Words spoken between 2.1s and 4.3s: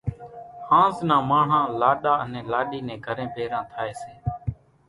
انين لاڏِي نين گھرين ڀيران ٿائيَ سي۔